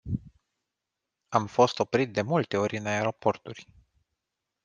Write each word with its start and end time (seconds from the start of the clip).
Am 1.27 1.47
fost 1.47 1.79
oprit 1.79 2.13
de 2.13 2.21
multe 2.21 2.57
ori 2.57 2.77
în 2.77 2.85
aeroporturi. 2.85 3.67